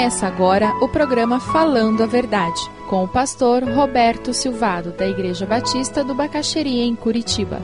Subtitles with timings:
[0.00, 2.58] Começa agora o programa Falando a Verdade,
[2.88, 7.60] com o pastor Roberto Silvado, da Igreja Batista do Bacaxeria, em Curitiba.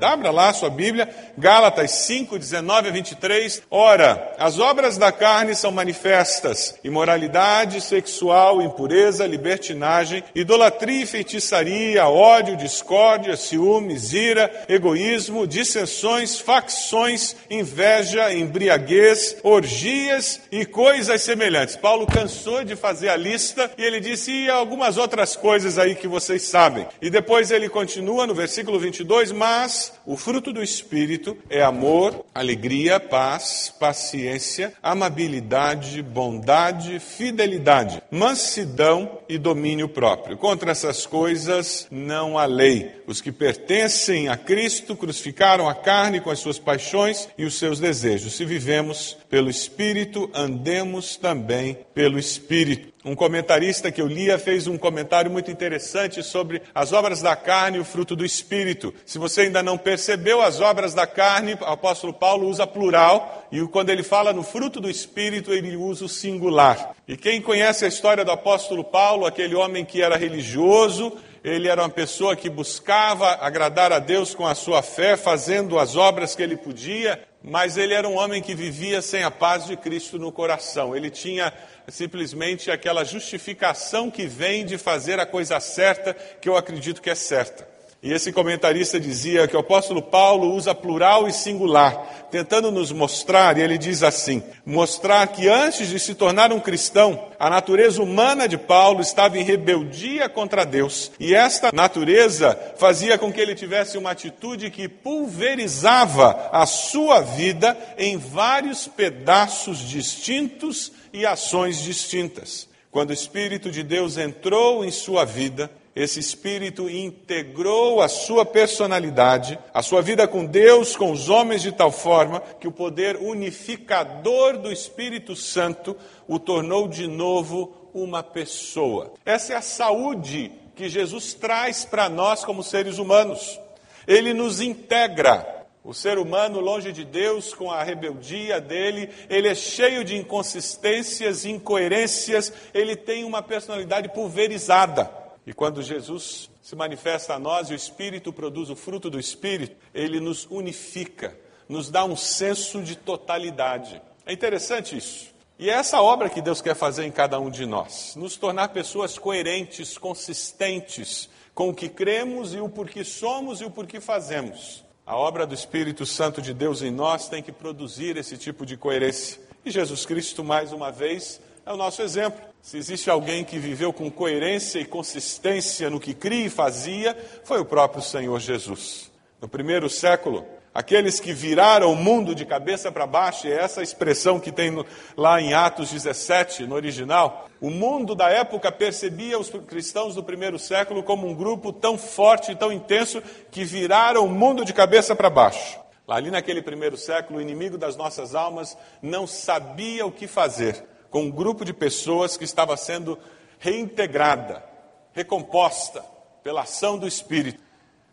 [0.00, 3.62] Abra lá sua Bíblia, Gálatas 5, 19 a 23.
[3.70, 12.56] Ora, as obras da carne são manifestas: imoralidade sexual, impureza, libertinagem, idolatria e feitiçaria, ódio,
[12.56, 21.76] discórdia, ciúmes, ira, egoísmo, dissensões, facções, inveja, embriaguez, orgias e coisas semelhantes.
[21.76, 26.08] Paulo cansou de fazer a lista e ele disse: e algumas outras coisas aí que
[26.08, 26.86] vocês sabem.
[27.00, 32.98] E depois ele continua no versículo 22, mas o fruto do Espírito é amor, alegria,
[32.98, 40.36] paz, paciência, amabilidade, bondade, fidelidade, mansidão e domínio próprio.
[40.36, 43.02] Contra essas coisas não há lei.
[43.06, 47.78] Os que pertencem a Cristo crucificaram a carne com as suas paixões e os seus
[47.78, 48.34] desejos.
[48.34, 52.91] Se vivemos pelo Espírito, andemos também pelo Espírito.
[53.04, 57.78] Um comentarista que eu lia fez um comentário muito interessante sobre as obras da carne
[57.78, 58.94] e o fruto do espírito.
[59.04, 63.60] Se você ainda não percebeu as obras da carne, o apóstolo Paulo usa plural, e
[63.66, 66.94] quando ele fala no fruto do espírito, ele usa o singular.
[67.08, 71.12] E quem conhece a história do apóstolo Paulo, aquele homem que era religioso,
[71.44, 75.96] ele era uma pessoa que buscava agradar a Deus com a sua fé, fazendo as
[75.96, 79.76] obras que ele podia, mas ele era um homem que vivia sem a paz de
[79.76, 80.94] Cristo no coração.
[80.94, 81.52] Ele tinha
[81.88, 87.14] simplesmente aquela justificação que vem de fazer a coisa certa, que eu acredito que é
[87.14, 87.71] certa.
[88.02, 93.56] E esse comentarista dizia que o apóstolo Paulo usa plural e singular, tentando nos mostrar,
[93.56, 98.48] e ele diz assim: mostrar que antes de se tornar um cristão, a natureza humana
[98.48, 101.12] de Paulo estava em rebeldia contra Deus.
[101.20, 107.78] E esta natureza fazia com que ele tivesse uma atitude que pulverizava a sua vida
[107.96, 112.68] em vários pedaços distintos e ações distintas.
[112.90, 119.58] Quando o Espírito de Deus entrou em sua vida, esse Espírito integrou a sua personalidade,
[119.74, 124.56] a sua vida com Deus, com os homens, de tal forma que o poder unificador
[124.56, 125.94] do Espírito Santo
[126.26, 129.12] o tornou de novo uma pessoa.
[129.24, 133.60] Essa é a saúde que Jesus traz para nós como seres humanos.
[134.06, 135.60] Ele nos integra.
[135.84, 141.44] O ser humano, longe de Deus, com a rebeldia dele, ele é cheio de inconsistências,
[141.44, 145.21] incoerências, ele tem uma personalidade pulverizada.
[145.46, 149.76] E quando Jesus se manifesta a nós e o Espírito produz o fruto do Espírito,
[149.92, 151.36] ele nos unifica,
[151.68, 154.00] nos dá um senso de totalidade.
[154.24, 155.32] É interessante isso.
[155.58, 158.68] E é essa obra que Deus quer fazer em cada um de nós: nos tornar
[158.68, 164.84] pessoas coerentes, consistentes com o que cremos e o porquê somos e o porquê fazemos.
[165.04, 168.76] A obra do Espírito Santo de Deus em nós tem que produzir esse tipo de
[168.76, 169.40] coerência.
[169.64, 172.40] E Jesus Cristo, mais uma vez, é o nosso exemplo.
[172.60, 177.60] Se existe alguém que viveu com coerência e consistência no que cria e fazia, foi
[177.60, 179.10] o próprio Senhor Jesus.
[179.40, 184.40] No primeiro século, Aqueles que viraram o mundo de cabeça para baixo, é essa expressão
[184.40, 184.72] que tem
[185.14, 187.46] lá em Atos 17, no original.
[187.60, 192.52] O mundo da época percebia os cristãos do primeiro século como um grupo tão forte
[192.52, 195.78] e tão intenso que viraram o mundo de cabeça para baixo.
[196.08, 201.24] Ali naquele primeiro século, o inimigo das nossas almas não sabia o que fazer com
[201.24, 203.16] um grupo de pessoas que estava sendo
[203.60, 204.64] reintegrada,
[205.12, 206.02] recomposta
[206.42, 207.62] pela ação do Espírito.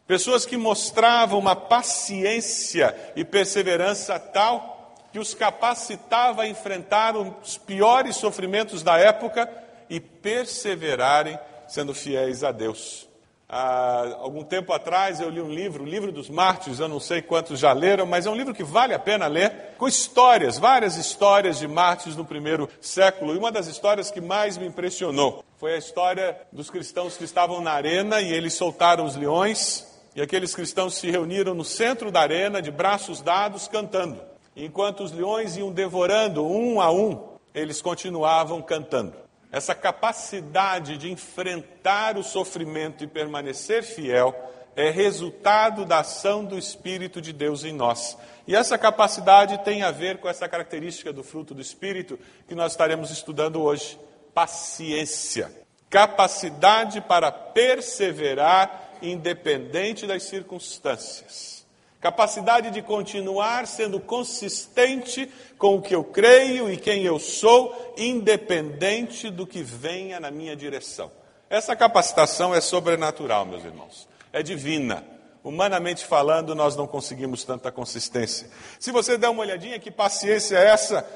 [0.05, 8.15] Pessoas que mostravam uma paciência e perseverança tal que os capacitava a enfrentar os piores
[8.15, 9.49] sofrimentos da época
[9.89, 13.08] e perseverarem sendo fiéis a Deus.
[13.51, 17.19] Há algum tempo atrás eu li um livro, o Livro dos Mártires, eu não sei
[17.19, 20.97] quantos já leram, mas é um livro que vale a pena ler, com histórias, várias
[20.97, 23.33] histórias de mártires no primeiro século.
[23.33, 27.59] E uma das histórias que mais me impressionou foi a história dos cristãos que estavam
[27.59, 29.83] na arena e eles soltaram os leões
[30.15, 34.21] e aqueles cristãos se reuniram no centro da arena, de braços dados, cantando.
[34.55, 39.13] Enquanto os leões iam devorando um a um, eles continuavam cantando.
[39.51, 44.35] Essa capacidade de enfrentar o sofrimento e permanecer fiel
[44.75, 48.17] é resultado da ação do Espírito de Deus em nós.
[48.47, 52.73] E essa capacidade tem a ver com essa característica do fruto do Espírito que nós
[52.73, 53.99] estaremos estudando hoje:
[54.33, 55.51] paciência.
[55.89, 61.58] Capacidade para perseverar independente das circunstâncias.
[61.99, 69.29] Capacidade de continuar sendo consistente com o que eu creio e quem eu sou, independente
[69.29, 71.11] do que venha na minha direção.
[71.49, 74.07] Essa capacitação é sobrenatural, meus irmãos.
[74.31, 75.03] é divina.
[75.43, 78.49] Humanamente falando, nós não conseguimos tanta consistência.
[78.79, 81.07] Se você der uma olhadinha, que paciência é essa?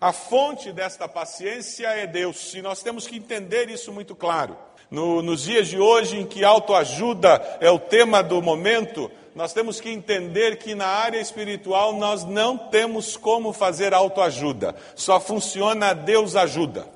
[0.00, 4.56] A fonte desta paciência é Deus, e nós temos que entender isso muito claro.
[4.90, 9.80] No, nos dias de hoje, em que autoajuda é o tema do momento, nós temos
[9.80, 16.34] que entender que na área espiritual nós não temos como fazer autoajuda, só funciona Deus
[16.34, 16.86] ajuda.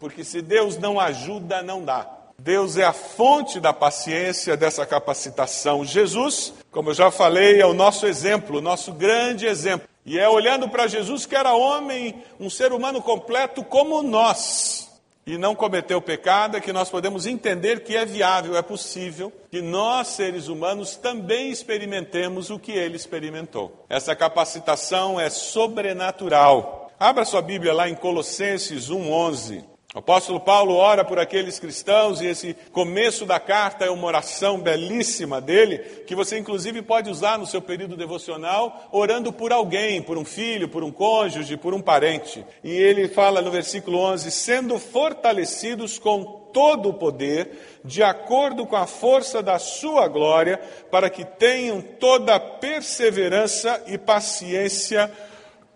[0.00, 2.10] Porque se Deus não ajuda, não dá.
[2.38, 5.84] Deus é a fonte da paciência, dessa capacitação.
[5.84, 9.86] Jesus, como eu já falei, é o nosso exemplo, o nosso grande exemplo.
[10.04, 14.81] E é olhando para Jesus que era homem, um ser humano completo como nós,
[15.26, 19.60] e não cometeu pecado, é que nós podemos entender que é viável, é possível que
[19.60, 23.84] nós, seres humanos, também experimentemos o que ele experimentou.
[23.88, 26.90] Essa capacitação é sobrenatural.
[26.98, 29.71] Abra sua Bíblia lá em Colossenses 1:11.
[29.94, 34.58] O apóstolo Paulo ora por aqueles cristãos e esse começo da carta é uma oração
[34.58, 40.16] belíssima dele, que você inclusive pode usar no seu período devocional, orando por alguém, por
[40.16, 42.42] um filho, por um cônjuge, por um parente.
[42.64, 48.76] E ele fala no versículo 11: sendo fortalecidos com todo o poder, de acordo com
[48.76, 50.58] a força da sua glória,
[50.90, 55.12] para que tenham toda perseverança e paciência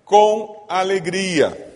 [0.06, 1.75] com alegria.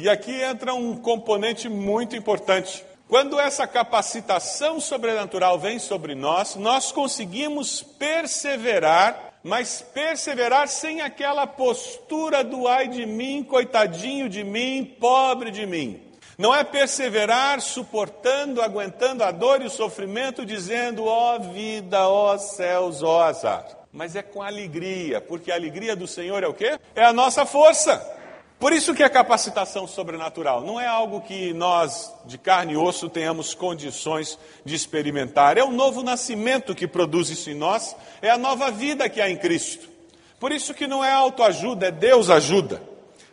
[0.00, 2.84] E aqui entra um componente muito importante.
[3.08, 12.44] Quando essa capacitação sobrenatural vem sobre nós, nós conseguimos perseverar, mas perseverar sem aquela postura
[12.44, 16.00] do ai de mim, coitadinho de mim, pobre de mim.
[16.38, 22.34] Não é perseverar suportando, aguentando a dor e o sofrimento, dizendo, ó oh, vida, ó
[22.34, 23.66] oh, céus, ó oh, azar.
[23.92, 26.78] Mas é com alegria, porque a alegria do Senhor é o quê?
[26.94, 28.17] É a nossa força.
[28.58, 33.08] Por isso que a capacitação sobrenatural não é algo que nós, de carne e osso,
[33.08, 35.56] tenhamos condições de experimentar.
[35.56, 39.30] É o novo nascimento que produz isso em nós, é a nova vida que há
[39.30, 39.88] em Cristo.
[40.40, 42.82] Por isso que não é autoajuda, é Deus ajuda.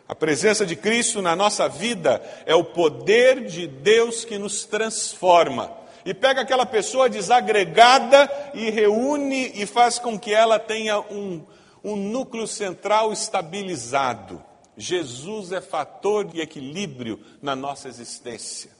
[0.08, 5.72] A presença de Cristo na nossa vida é o poder de Deus que nos transforma.
[6.06, 11.44] E pega aquela pessoa desagregada e reúne e faz com que ela tenha um,
[11.84, 14.40] um núcleo central estabilizado.
[14.78, 18.72] Jesus é fator de equilíbrio na nossa existência.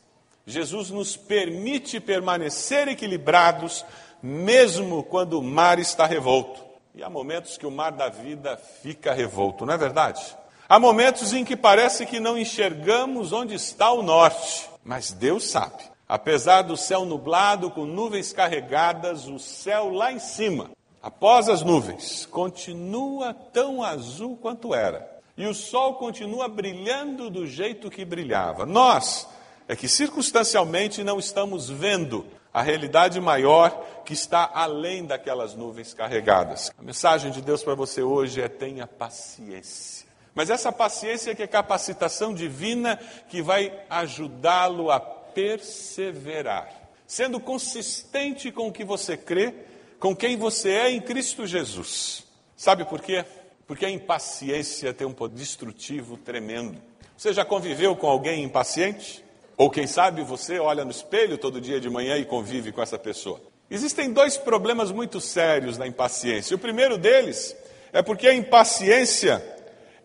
[0.46, 3.86] Jesus nos permite permanecer equilibrados,
[4.22, 6.64] mesmo quando o mar está revolto.
[6.94, 10.22] E há momentos que o mar da vida fica revolto, não é verdade?
[10.68, 15.84] Há momentos em que parece que não enxergamos onde está o norte, mas Deus sabe.
[16.08, 20.72] Apesar do céu nublado, com nuvens carregadas, o céu lá em cima,
[21.02, 27.90] após as nuvens, continua tão azul quanto era e o sol continua brilhando do jeito
[27.90, 28.66] que brilhava.
[28.66, 29.28] Nós
[29.68, 36.72] é que circunstancialmente não estamos vendo a realidade maior que está além daquelas nuvens carregadas.
[36.78, 40.06] A mensagem de Deus para você hoje é tenha paciência.
[40.34, 42.98] Mas essa paciência é que é capacitação divina
[43.30, 46.70] que vai ajudá-lo a perseverar,
[47.06, 49.54] sendo consistente com o que você crê,
[50.00, 52.24] com quem você é em Cristo Jesus.
[52.56, 53.26] Sabe por quê?
[53.68, 56.78] Porque a impaciência tem um poder destrutivo tremendo.
[57.18, 59.24] Você já conviveu com alguém impaciente?
[59.58, 63.00] Ou quem sabe você olha no espelho todo dia de manhã e convive com essa
[63.00, 63.42] pessoa?
[63.70, 66.56] Existem dois problemas muito sérios na impaciência.
[66.56, 67.56] O primeiro deles
[67.92, 69.44] é porque a impaciência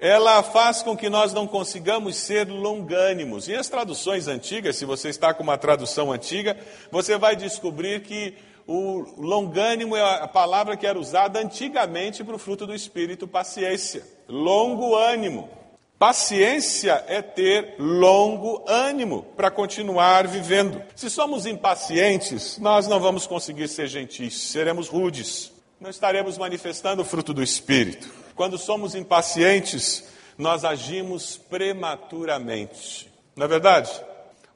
[0.00, 3.48] ela faz com que nós não consigamos ser longânimos.
[3.48, 6.56] E as traduções antigas, se você está com uma tradução antiga,
[6.90, 8.34] você vai descobrir que
[8.72, 14.06] o longânimo é a palavra que era usada antigamente para o fruto do espírito, paciência.
[14.28, 15.50] Longo ânimo.
[15.98, 20.80] Paciência é ter longo ânimo para continuar vivendo.
[20.94, 25.50] Se somos impacientes, nós não vamos conseguir ser gentis, seremos rudes,
[25.80, 28.08] não estaremos manifestando o fruto do espírito.
[28.36, 30.04] Quando somos impacientes,
[30.38, 33.10] nós agimos prematuramente.
[33.34, 33.90] Não é verdade?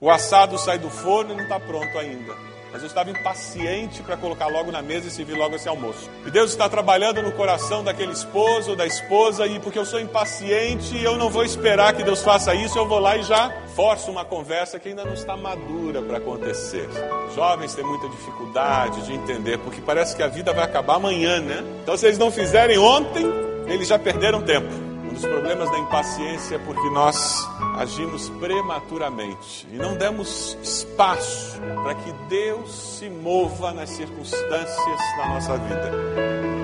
[0.01, 4.17] O assado sai do forno e não está pronto ainda mas eu estava impaciente para
[4.17, 6.11] colocar logo na mesa e servir logo esse almoço.
[6.27, 10.01] E Deus está trabalhando no coração daquele esposo ou da esposa, e porque eu sou
[10.01, 14.11] impaciente, eu não vou esperar que Deus faça isso, eu vou lá e já forço
[14.11, 16.89] uma conversa que ainda não está madura para acontecer.
[17.33, 21.63] Jovens têm muita dificuldade de entender, porque parece que a vida vai acabar amanhã, né?
[21.81, 23.25] Então, se eles não fizerem ontem,
[23.69, 24.84] eles já perderam tempo.
[25.15, 32.13] Dos problemas da impaciência é porque nós agimos prematuramente e não demos espaço para que
[32.29, 36.64] Deus se mova nas circunstâncias da nossa vida.